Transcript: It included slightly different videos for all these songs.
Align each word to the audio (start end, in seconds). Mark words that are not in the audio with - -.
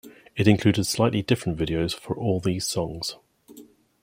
It 0.35 0.47
included 0.47 0.85
slightly 0.85 1.21
different 1.21 1.59
videos 1.59 1.93
for 1.93 2.15
all 2.17 2.39
these 2.39 2.65
songs. 2.67 3.17